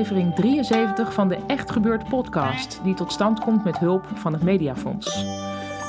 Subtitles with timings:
[0.00, 4.42] Aflevering 73 van de Echt Gebeurd podcast, die tot stand komt met hulp van het
[4.42, 5.24] Mediafonds.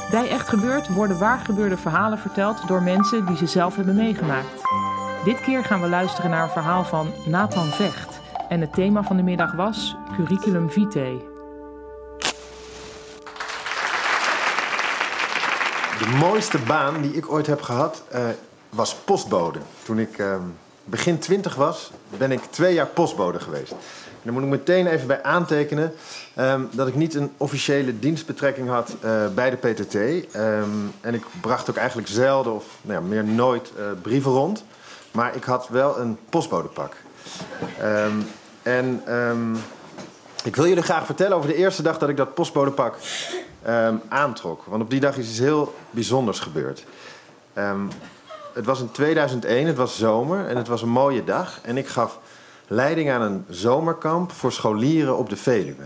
[0.09, 4.63] Bij Echt Gebeurd worden waargebeurde verhalen verteld door mensen die ze zelf hebben meegemaakt.
[5.23, 8.20] Dit keer gaan we luisteren naar een verhaal van Nathan Vecht.
[8.49, 11.21] En het thema van de middag was Curriculum Vitae.
[15.99, 18.20] De mooiste baan die ik ooit heb gehad uh,
[18.70, 19.59] was postbode.
[19.84, 20.35] Toen ik uh,
[20.84, 23.71] begin twintig was, ben ik twee jaar postbode geweest.
[23.71, 25.93] En daar moet ik meteen even bij aantekenen
[26.38, 29.96] um, dat ik niet een officiële dienstbetrekking had uh, bij de PTT.
[30.35, 34.63] Um, en ik bracht ook eigenlijk zelden of nou ja, meer nooit uh, brieven rond.
[35.12, 36.95] Maar ik had wel een postbodepak.
[37.82, 38.27] Um,
[38.62, 39.04] en
[40.43, 42.98] ik wil jullie graag vertellen over de eerste dag dat ik dat postbodepak
[44.10, 44.63] aantrok.
[44.66, 46.85] Want op die dag is iets heel bijzonders gebeurd.
[48.54, 51.60] Het was in 2001, het was zomer en het was een mooie dag.
[51.62, 52.20] En ik gaf
[52.68, 55.84] leiding aan een zomerkamp voor scholieren op de Veluwe.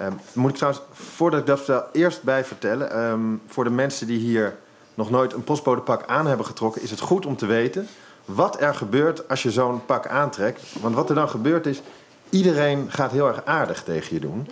[0.00, 3.00] Um, moet ik trouwens, voordat ik dat vertel, eerst bij vertellen.
[3.00, 4.56] Um, voor de mensen die hier
[4.94, 7.88] nog nooit een postbodepak aan hebben getrokken, is het goed om te weten
[8.24, 10.62] wat er gebeurt als je zo'n pak aantrekt.
[10.80, 11.82] Want wat er dan gebeurt is,
[12.30, 14.48] iedereen gaat heel erg aardig tegen je doen.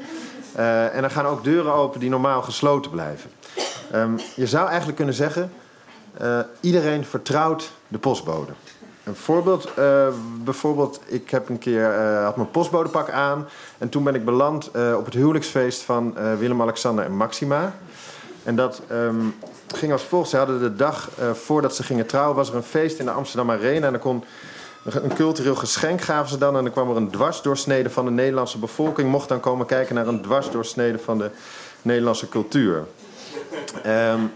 [0.56, 3.30] Uh, en er gaan ook deuren open die normaal gesloten blijven.
[3.94, 5.52] Um, je zou eigenlijk kunnen zeggen,
[6.22, 8.52] uh, iedereen vertrouwt de postbode.
[9.04, 10.06] Een voorbeeld, uh,
[10.44, 13.48] bijvoorbeeld, ik heb een keer, uh, had mijn postbodepak aan.
[13.78, 17.74] En toen ben ik beland op het huwelijksfeest van Willem-Alexander en Maxima.
[18.42, 19.34] En dat um,
[19.74, 20.30] ging als volgt.
[20.30, 23.50] Ze hadden de dag voordat ze gingen trouwen, was er een feest in de Amsterdam
[23.50, 23.86] Arena.
[23.86, 24.24] En dan kon
[24.84, 26.56] een cultureel geschenk gaven ze dan.
[26.56, 29.10] En dan kwam er een dwarsdoorsnede van de Nederlandse bevolking.
[29.10, 31.30] Mocht dan komen kijken naar een dwarsdoorsnede van de
[31.82, 32.84] Nederlandse cultuur.
[33.86, 34.32] Um,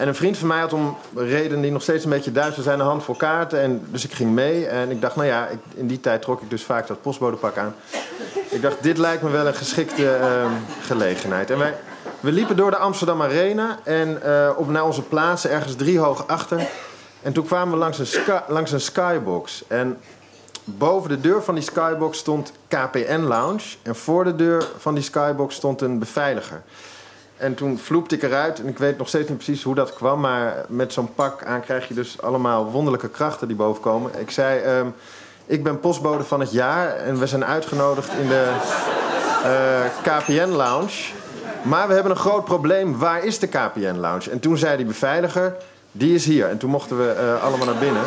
[0.00, 2.80] en een vriend van mij had om reden die nog steeds een beetje duister zijn,
[2.80, 3.60] een handvol kaarten.
[3.60, 4.66] En, dus ik ging mee.
[4.66, 7.56] En ik dacht, nou ja, ik, in die tijd trok ik dus vaak dat postbodepak
[7.56, 7.74] aan.
[8.48, 10.50] Ik dacht, dit lijkt me wel een geschikte uh,
[10.80, 11.50] gelegenheid.
[11.50, 11.74] En wij,
[12.20, 16.26] we liepen door de Amsterdam Arena en uh, op naar onze plaatsen, ergens drie hoog
[16.26, 16.68] achter.
[17.22, 19.64] En toen kwamen we langs een, langs een skybox.
[19.66, 19.98] En
[20.64, 23.76] boven de deur van die skybox stond KPN Lounge.
[23.82, 26.62] En voor de deur van die skybox stond een beveiliger.
[27.40, 28.60] En toen vloepte ik eruit.
[28.60, 30.20] En ik weet nog steeds niet precies hoe dat kwam.
[30.20, 34.10] Maar met zo'n pak aan krijg je dus allemaal wonderlijke krachten die bovenkomen.
[34.18, 34.94] Ik zei, um,
[35.46, 36.96] ik ben postbode van het jaar.
[36.96, 38.52] En we zijn uitgenodigd in de
[39.44, 41.12] uh, KPN Lounge.
[41.62, 42.98] Maar we hebben een groot probleem.
[42.98, 44.30] Waar is de KPN Lounge?
[44.30, 45.56] En toen zei die beveiliger,
[45.92, 46.48] die is hier.
[46.48, 48.02] En toen mochten we uh, allemaal naar binnen.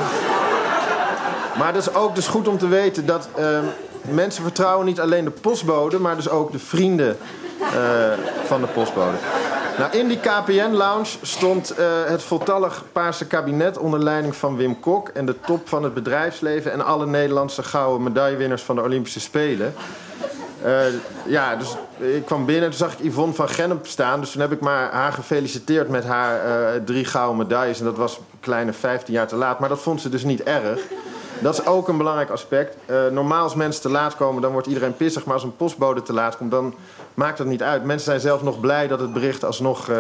[1.58, 3.60] Maar het is ook dus goed om te weten dat uh,
[4.02, 6.00] mensen vertrouwen niet alleen de postbode...
[6.00, 7.18] maar dus ook de vrienden
[8.46, 9.18] van de postbode.
[9.78, 15.10] Nou, in die KPN-lounge stond uh, het voltallig Paarse kabinet onder leiding van Wim Kok
[15.10, 19.74] en de top van het bedrijfsleven en alle Nederlandse gouden medaillewinnaars van de Olympische Spelen.
[20.66, 20.80] Uh,
[21.26, 24.20] ja, dus ik kwam binnen en toen zag ik Yvonne van Gennep staan.
[24.20, 26.40] Dus toen heb ik maar haar gefeliciteerd met haar
[26.84, 27.80] drie gouden medailles.
[27.80, 29.60] En dat was een kleine 15 jaar te laat.
[29.60, 30.80] Maar dat vond ze dus niet erg.
[31.40, 32.76] Dat is ook een belangrijk aspect.
[32.86, 35.26] Uh, normaal als mensen te laat komen, dan wordt iedereen pissig.
[35.26, 36.74] Maar als een postbode te laat komt, dan
[37.14, 37.84] maakt dat niet uit.
[37.84, 39.98] Mensen zijn zelf nog blij dat het bericht alsnog uh,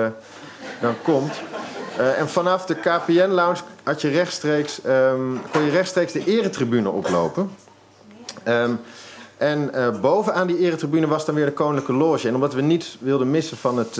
[0.81, 1.33] dan komt.
[1.99, 7.51] Uh, en vanaf de KPN-lounge had je rechtstreeks, um, kon je rechtstreeks de eretribune oplopen.
[8.47, 8.79] Um,
[9.37, 12.27] en uh, bovenaan die eretribune was dan weer de koninklijke loge.
[12.27, 13.95] En omdat we niet wilden missen van het,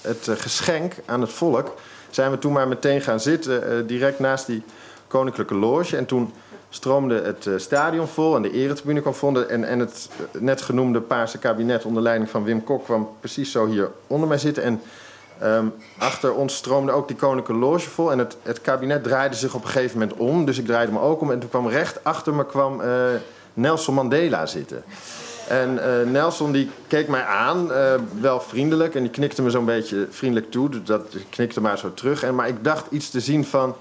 [0.00, 1.74] het geschenk aan het volk...
[2.10, 4.62] zijn we toen maar meteen gaan zitten, direct naast die
[5.10, 5.96] koninklijke loge.
[5.96, 6.32] En toen
[6.70, 9.46] stroomde het uh, stadion vol en de eretribune kwam vol.
[9.46, 10.08] En, en het
[10.38, 14.38] net genoemde Paarse kabinet onder leiding van Wim Kok kwam precies zo hier onder mij
[14.38, 14.62] zitten.
[14.62, 14.80] En
[15.42, 18.12] um, achter ons stroomde ook die koninklijke loge vol.
[18.12, 20.44] En het, het, kabinet draaide zich op een gegeven moment om.
[20.44, 21.30] Dus ik draaide me ook om.
[21.30, 22.86] En toen kwam recht achter me kwam, uh,
[23.54, 24.84] Nelson Mandela zitten.
[25.48, 25.80] En
[26.12, 27.70] Nelson die keek mij aan,
[28.20, 28.94] wel vriendelijk.
[28.94, 30.82] En die knikte me zo'n beetje vriendelijk toe.
[30.82, 32.22] Dat knikte maar zo terug.
[32.22, 33.74] En, maar ik dacht iets te zien van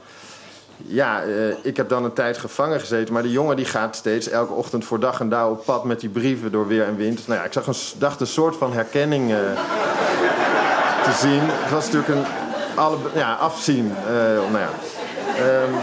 [0.86, 3.14] ja, eh, ik heb dan een tijd gevangen gezeten.
[3.14, 6.00] Maar die jongen die gaat steeds elke ochtend voor dag en dauw op pad met
[6.00, 7.18] die brieven door weer en wind.
[7.18, 9.30] Dus, nou ja, ik zag een, dacht een soort van herkenning
[11.04, 11.42] te zien.
[11.42, 12.26] Het was natuurlijk een
[12.76, 13.94] alle, ja, afzien.
[14.52, 14.70] nou ja.
[15.36, 15.74] Ehm,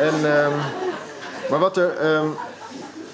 [0.00, 0.52] en, ehm,
[1.50, 1.96] maar wat er.
[1.96, 2.26] Ehm,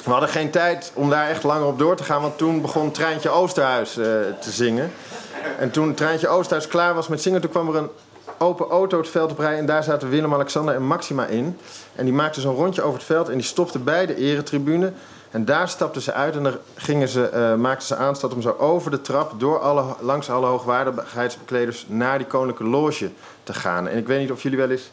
[0.05, 2.91] we hadden geen tijd om daar echt langer op door te gaan, want toen begon
[2.91, 4.93] Treintje Oosterhuis te zingen.
[5.59, 7.91] En toen Treintje Oosterhuis klaar was met zingen, toen kwam er een
[8.39, 9.59] open auto het veld op rijden.
[9.59, 11.59] En daar zaten Willem, Alexander en Maxima in.
[11.95, 14.93] En die maakten zo'n rondje over het veld en die stopten bij de eretribune.
[15.31, 18.57] En daar stapten ze uit en dan gingen ze, uh, maakten ze aanstad om zo
[18.59, 19.33] over de trap...
[19.39, 23.11] Door alle, langs alle hoogwaardigheidsbekleders naar die koninklijke loge
[23.43, 23.89] te gaan.
[23.89, 24.91] En ik weet niet of jullie wel eens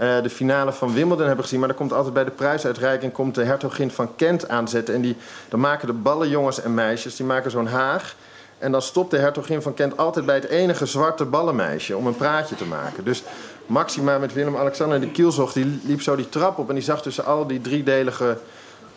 [0.00, 1.58] uh, de finale van Wimbledon hebben gezien...
[1.58, 4.94] maar dan komt altijd bij de prijsuitreiking komt de hertogin van Kent aanzetten.
[4.94, 5.16] En die,
[5.48, 8.14] dan maken de ballenjongens en meisjes, die maken zo'n haag...
[8.58, 12.16] En dan stopt de hertogin van Kent altijd bij het enige zwarte ballenmeisje om een
[12.16, 13.04] praatje te maken.
[13.04, 13.22] Dus
[13.66, 17.24] Maxima met Willem-Alexander de Kielzog, die liep zo die trap op en die zag tussen
[17.24, 18.38] al die driedelige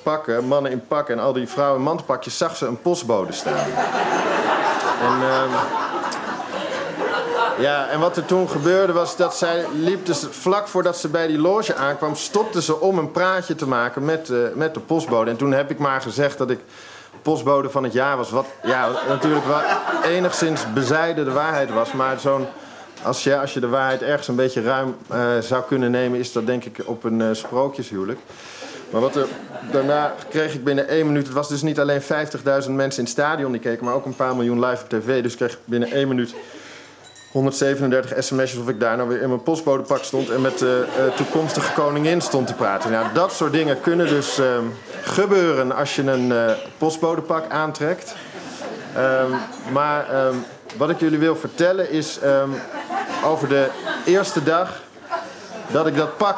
[0.04, 3.68] pakken, mannen in pakken en al die vrouwen in mandpakjes, zag ze een postbode staan.
[5.02, 5.44] en, uh,
[7.60, 11.28] ja, en wat er toen gebeurde was dat zij liep dus vlak voordat ze bij
[11.28, 15.32] die loge aankwam, stopte ze om een praatje te maken met, uh, met de postbode.
[15.32, 16.60] En toen heb ik maar gezegd dat ik
[17.22, 18.30] postbode van het jaar was.
[18.30, 19.62] Wat ja, natuurlijk wel
[20.04, 21.94] enigszins bezijden de waarheid was.
[21.94, 22.46] Maar zo'n,
[23.04, 26.32] als, je, als je de waarheid ergens een beetje ruim uh, zou kunnen nemen, is
[26.32, 28.20] dat denk ik op een uh, sprookjeshuwelijk.
[28.90, 29.28] Maar wat er,
[29.72, 31.26] daarna kreeg ik binnen één minuut.
[31.26, 34.16] Het was dus niet alleen 50.000 mensen in het stadion die keken, maar ook een
[34.16, 35.24] paar miljoen live op tv.
[35.24, 36.36] Dus kreeg ik binnen één minuut
[37.32, 41.16] 137 sms'jes of ik daar nou weer in mijn postbodepak stond en met de uh,
[41.16, 42.92] toekomstige koningin stond te praten.
[42.92, 44.46] Nou, dat soort dingen kunnen dus uh,
[45.02, 48.16] gebeuren als je een uh, postbodepak aantrekt.
[48.98, 49.38] Um,
[49.72, 50.46] maar um,
[50.78, 52.20] wat ik jullie wil vertellen is
[53.26, 53.70] over de
[54.06, 54.82] eerste dag
[55.72, 56.38] dat ik dat pak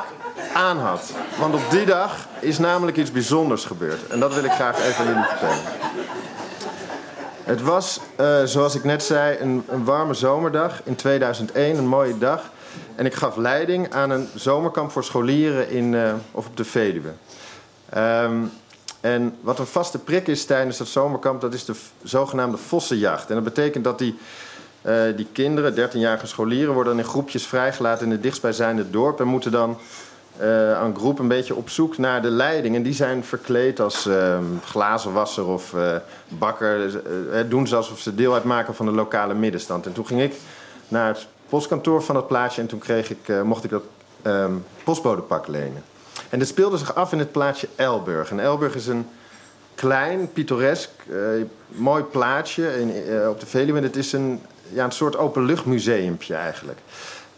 [0.53, 1.11] aan had.
[1.39, 4.07] Want op die dag is namelijk iets bijzonders gebeurd.
[4.07, 5.63] En dat wil ik graag even aan jullie vertellen.
[7.43, 12.17] Het was, uh, zoals ik net zei, een, een, warme zomerdag in 2001, een mooie
[12.17, 12.51] dag.
[12.95, 17.11] En ik gaf leiding aan een zomerkamp voor scholieren in, uh, of op de Veluwe.
[17.97, 18.51] Um,
[19.01, 23.29] en wat een vaste prik is tijdens dat zomerkamp, dat is de zogenaamde vossenjacht.
[23.29, 24.17] En dat betekent dat die,
[24.81, 29.51] uh, die kinderen, 13-jarige scholieren, worden in groepjes vrijgelaten in het dichtstbijzijnde dorp en moeten
[29.51, 29.77] dan
[30.41, 32.75] uh, een groep een beetje op zoek naar de leiding.
[32.75, 35.95] En die zijn verkleed als uh, glazenwasser of uh,
[36.27, 36.85] bakker.
[36.85, 39.85] Uh, doen ze alsof ze deel uitmaken van de lokale middenstand.
[39.85, 40.33] En toen ging ik
[40.87, 43.83] naar het postkantoor van dat plaatsje en toen kreeg ik, mocht ik dat
[44.23, 45.83] um, postbodepak lenen.
[46.29, 48.31] En dit speelde zich af in het plaatsje Elburg.
[48.31, 49.07] En Elburg is een
[49.75, 50.89] klein, pittoresk,
[51.67, 52.93] mooi plaatsje in,
[53.27, 53.81] op de Veluwe.
[53.81, 56.79] Het is een, ja, een soort openluchtmuseumpje eigenlijk.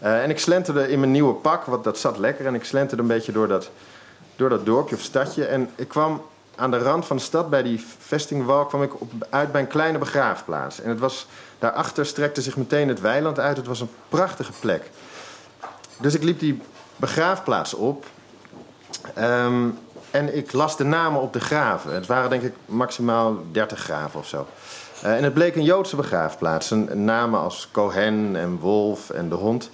[0.04, 2.46] Uh, en ik slenterde in mijn nieuwe pak, want dat zat lekker.
[2.46, 3.70] En ik slenterde een beetje door dat,
[4.36, 5.46] door dat dorpje of stadje.
[5.46, 6.22] En ik kwam
[6.56, 8.92] aan de rand van de stad, bij die vestingwal, kwam ik
[9.30, 10.82] uit bij een kleine begraafplaats.
[10.82, 11.28] En het was,
[11.60, 13.58] daarachter strekte zich meteen het weiland uit.
[13.58, 14.90] Het was een prachtige plek.
[16.00, 16.62] Dus ik liep die
[16.96, 18.06] begraafplaats op.
[19.18, 19.80] Um,
[20.12, 21.94] en ik las de namen op de graven.
[21.94, 24.48] Het waren denk ik maximaal 30 graven of zo.
[25.04, 26.72] Uh, en het bleek een Joodse begraafplaats.
[26.72, 29.70] Een, namen als Cohen en Wolf en de hond.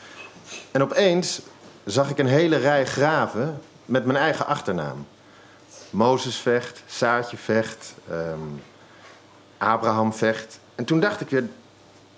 [0.72, 1.42] En opeens
[1.86, 5.08] zag ik een hele rij graven met mijn eigen achternaam.
[5.90, 8.62] Mozes vecht, Saartje vecht, um,
[9.58, 10.60] Abraham vecht.
[10.76, 11.44] En toen dacht ik weer,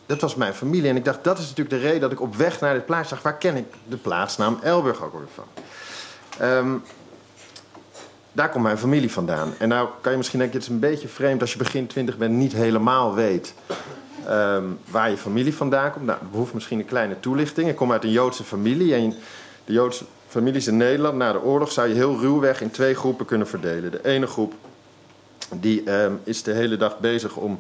[0.06, 0.90] dat was mijn familie.
[0.90, 3.16] En ik dacht, dat is natuurlijk de reden dat ik op weg naar dit plaatsje
[3.16, 3.24] zag.
[3.24, 5.48] Waar ken ik de plaatsnaam Elburg ook weer van?
[6.48, 6.84] Um,
[8.32, 9.54] daar komt mijn familie vandaan.
[9.58, 12.18] En nou kan je misschien denken, het is een beetje vreemd als je begin twintig
[12.18, 13.54] bent, niet helemaal weet
[14.32, 16.06] um, waar je familie vandaan komt.
[16.06, 17.70] Nou, behoeft misschien een kleine toelichting.
[17.70, 19.14] Ik kom uit een Joodse familie en
[19.66, 23.26] de Joodse families in Nederland na de oorlog zou je heel ruwweg in twee groepen
[23.26, 23.92] kunnen verdelen.
[23.92, 24.54] De ene groep
[25.56, 27.60] die um, is de hele dag bezig om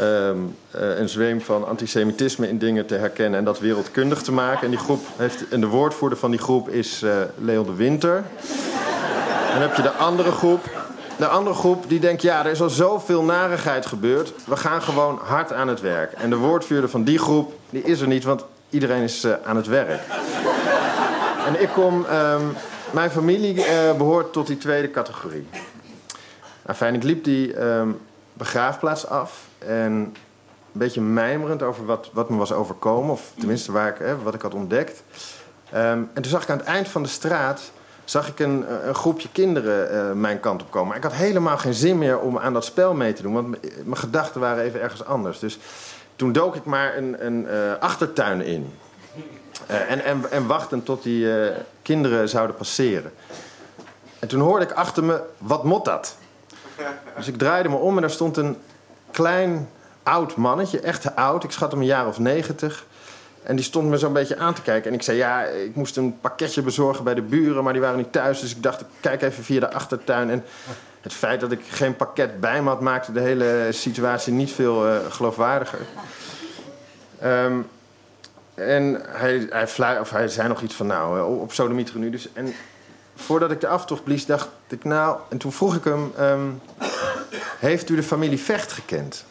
[0.00, 4.64] um, uh, een zweem van antisemitisme in dingen te herkennen en dat wereldkundig te maken.
[4.64, 8.24] En, die groep heeft, en de woordvoerder van die groep is uh, Leon de Winter.
[9.52, 10.83] Dan heb je de andere groep.
[11.16, 14.32] De andere groep die denkt, ja, er is al zoveel narigheid gebeurd.
[14.46, 16.12] We gaan gewoon hard aan het werk.
[16.12, 19.56] En de woordvuurder van die groep, die is er niet, want iedereen is uh, aan
[19.56, 20.02] het werk.
[21.48, 22.56] en ik kom, um,
[22.90, 25.46] mijn familie uh, behoort tot die tweede categorie.
[26.66, 28.00] Enfin, ik liep die um,
[28.32, 30.12] begraafplaats af en een
[30.72, 33.10] beetje mijmerend over wat, wat me was overkomen.
[33.10, 35.02] Of tenminste waar ik, wat ik had ontdekt.
[35.74, 35.80] Um,
[36.14, 37.70] en toen zag ik aan het eind van de straat
[38.04, 40.88] zag ik een, een groepje kinderen uh, mijn kant op komen.
[40.88, 43.48] Maar ik had helemaal geen zin meer om aan dat spel mee te doen, want
[43.84, 45.38] mijn gedachten waren even ergens anders.
[45.38, 45.58] Dus
[46.16, 48.72] toen dook ik maar een, een uh, achtertuin in.
[49.66, 51.28] En, en, en tot die
[51.82, 53.12] kinderen zouden passeren.
[54.18, 56.16] En toen hoorde ik achter me, wat mot dat?
[57.16, 58.56] Dus ik draaide me om en daar stond een
[59.10, 59.68] klein
[60.02, 61.44] oud mannetje, echt oud.
[61.44, 62.86] Ik schat hem een jaar of negentig.
[63.44, 64.90] En die stond me zo'n beetje aan te kijken.
[64.90, 67.98] En ik zei, ja, ik moest een pakketje bezorgen bij de buren, maar die waren
[67.98, 68.40] niet thuis.
[68.40, 70.30] Dus ik dacht, ik kijk even via de achtertuin.
[70.30, 70.44] En
[71.00, 74.88] het feit dat ik geen pakket bij me had, maakte de hele situatie niet veel
[74.88, 75.78] uh, geloofwaardiger.
[77.24, 77.66] Um,
[78.54, 82.10] en hij, hij, fluit, of hij zei nog iets van, nou, eh, op sodemieter nu.
[82.10, 82.54] Dus, en
[83.14, 85.18] voordat ik de aftocht blies, dacht ik, nou...
[85.28, 86.60] En toen vroeg ik hem, um,
[87.58, 89.24] heeft u de familie Vecht gekend?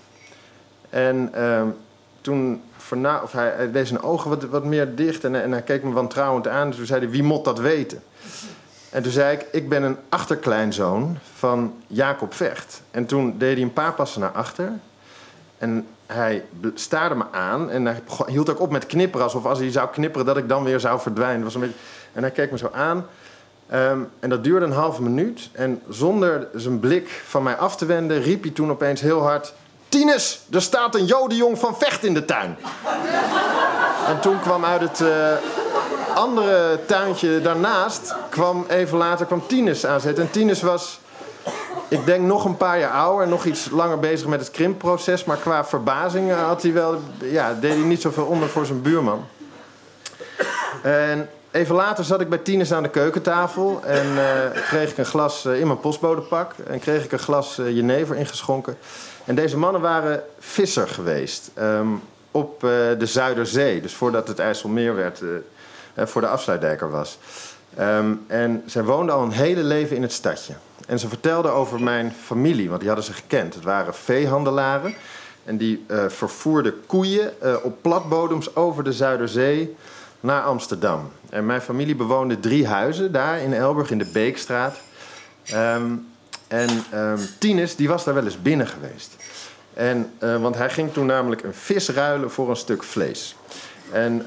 [0.90, 1.76] En um,
[2.24, 5.84] toen verna of hij, deed zijn ogen wat, wat meer dicht en, en hij keek
[5.84, 6.68] me wantrouwend aan.
[6.68, 8.04] Dus toen zei hij, wie moet dat weten?
[8.90, 12.82] En toen zei ik, ik ben een achterkleinzoon van Jacob Vecht.
[12.92, 14.72] En toen deed hij een paar passen naar achter.
[15.58, 19.26] En hij staarde me aan en hij hield ook op met knipperen.
[19.26, 21.44] Alsof als hij zou knipperen dat ik dan weer zou verdwijnen.
[21.44, 21.76] Was een beetje...
[22.14, 23.06] En hij keek me zo aan.
[23.74, 25.50] Um, en dat duurde een halve minuut.
[25.52, 29.54] En zonder zijn blik van mij af te wenden, riep hij toen opeens heel hard...
[29.94, 32.58] Tinus, er staat een jodenjong van Vecht in de tuin.
[34.08, 35.08] en toen kwam uit het uh,
[36.16, 38.16] andere tuintje daarnaast...
[38.30, 40.24] kwam even later kwam Tinus aanzetten.
[40.24, 41.00] En Tinus was
[41.88, 45.24] ik denk nog een paar jaar ouder en nog iets langer bezig met het krimpproces.
[45.24, 48.82] Maar qua verbazing eh, had hij wel, ja, deed hij niet zoveel onder voor zijn
[48.82, 49.26] buurman.
[50.82, 55.06] En even later zat ik bij Tines aan de keukentafel en uh, kreeg ik een
[55.06, 56.54] glas in mijn postbodepak.
[56.68, 58.78] En kreeg ik een glas jenever ingeschonken.
[59.26, 63.82] En deze mannen waren visser geweest um, op de Zuiderzee.
[63.82, 65.22] Dus voordat het IJsselmeer werd,
[65.96, 67.18] voor de afsluitdijker was.
[67.80, 70.54] Um, en zij woonden al een hele leven in het stadje.
[70.88, 73.54] En ze vertelde over mijn familie, want die hadden ze gekend.
[73.54, 74.96] Het waren veehandelaren.
[75.44, 77.34] En die vervoerden koeien
[77.64, 79.76] op platbodems over de Zuiderzee
[80.24, 81.12] naar Amsterdam.
[81.30, 84.78] En mijn familie bewoonde drie huizen daar in Elburg, in de Beekstraat.
[85.54, 86.08] Um,
[86.48, 89.16] en um, Tinus, die was daar wel eens binnen geweest.
[89.74, 93.36] En, uh, want hij ging toen namelijk een vis ruilen voor een stuk vlees.
[93.92, 94.26] En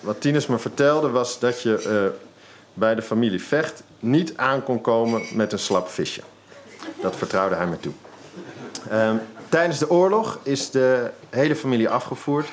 [0.00, 2.12] wat Tinus me vertelde was dat je
[2.74, 6.22] bij de familie Vecht niet aan kon komen met een slap visje.
[7.00, 7.92] Dat vertrouwde hij me toe.
[8.92, 12.48] Um, tijdens de oorlog is de hele familie afgevoerd.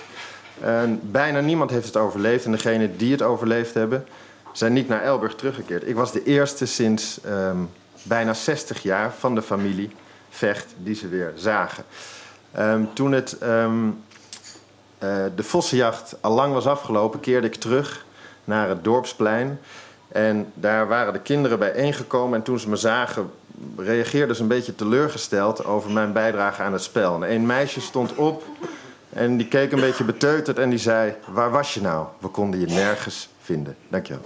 [0.61, 2.45] En bijna niemand heeft het overleefd.
[2.45, 4.05] En degenen die het overleefd hebben,
[4.51, 5.87] zijn niet naar Elburg teruggekeerd.
[5.87, 7.69] Ik was de eerste sinds um,
[8.03, 9.91] bijna 60 jaar van de familie
[10.29, 11.83] Vecht die ze weer zagen.
[12.59, 13.79] Um, toen het, uh,
[15.35, 18.05] de vossenjacht al lang was afgelopen, keerde ik terug
[18.43, 19.59] naar het dorpsplein.
[20.07, 22.37] En daar waren de kinderen bijeengekomen.
[22.37, 23.31] En toen ze me zagen,
[23.77, 27.13] reageerden ze een beetje teleurgesteld over mijn bijdrage aan het spel.
[27.13, 28.43] En een meisje stond op
[29.15, 32.07] en die keek een beetje beteuterd en die zei: Waar was je nou?
[32.19, 33.75] We konden je nergens vinden.
[33.87, 34.25] Dankjewel.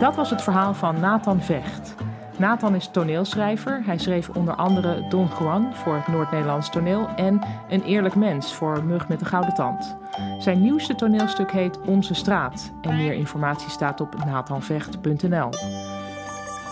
[0.00, 1.94] Dat was het verhaal van Nathan Vecht.
[2.36, 3.82] Nathan is toneelschrijver.
[3.84, 8.84] Hij schreef onder andere Don Juan voor het Noord-Nederlands toneel en Een eerlijk mens voor
[8.84, 9.96] Mug met de Gouden Tand.
[10.44, 15.48] Zijn nieuwste toneelstuk heet Onze Straat en meer informatie staat op nathanvecht.nl.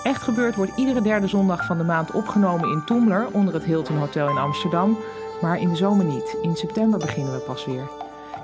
[0.02, 3.97] Echt gebeurd wordt iedere derde zondag van de maand opgenomen in Toemler onder het Hilton
[3.97, 4.99] Hotel in Amsterdam,
[5.41, 6.37] maar in de zomer niet.
[6.43, 7.88] In september beginnen we pas weer.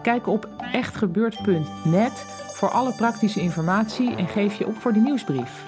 [0.03, 5.68] Kijk op echtgebeurd.net voor alle praktische informatie en geef je op voor de nieuwsbrief.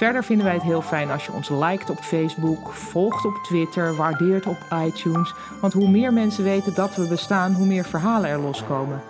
[0.00, 3.96] Verder vinden wij het heel fijn als je ons liked op Facebook, volgt op Twitter,
[3.96, 5.34] waardeert op iTunes.
[5.60, 9.00] Want hoe meer mensen weten dat we bestaan, hoe meer verhalen er loskomen.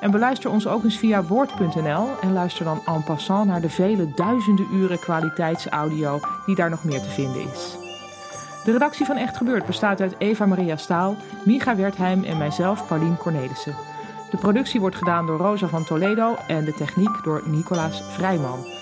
[0.00, 4.14] En beluister ons ook eens via woord.nl en luister dan en passant naar de vele
[4.14, 7.76] duizenden uren kwaliteitsaudio die daar nog meer te vinden is.
[8.64, 13.16] De redactie van Echt Gebeurd bestaat uit Eva Maria Staal, Micha Wertheim en mijzelf, Paulien
[13.16, 13.74] Cornelissen.
[14.30, 18.73] De productie wordt gedaan door Rosa van Toledo en de techniek door Nicolaas Vrijman.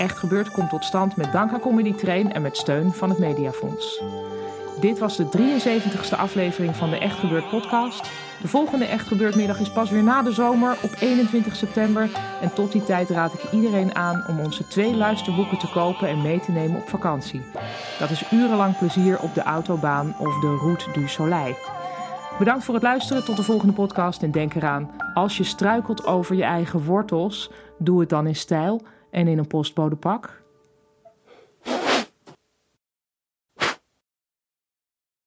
[0.00, 3.18] Echt Gebeurd komt tot stand met dank aan Comedy Train en met steun van het
[3.18, 4.02] Mediafonds.
[4.80, 8.10] Dit was de 73ste aflevering van de Echt Gebeurd podcast.
[8.42, 12.10] De volgende Echt Gebeurd is pas weer na de zomer op 21 september.
[12.40, 16.22] En tot die tijd raad ik iedereen aan om onze twee luisterboeken te kopen en
[16.22, 17.42] mee te nemen op vakantie.
[17.98, 21.54] Dat is urenlang plezier op de autobaan of de Route du Soleil.
[22.38, 23.24] Bedankt voor het luisteren.
[23.24, 24.22] Tot de volgende podcast.
[24.22, 28.82] En denk eraan, als je struikelt over je eigen wortels, doe het dan in stijl
[29.10, 30.39] en in een postbodepak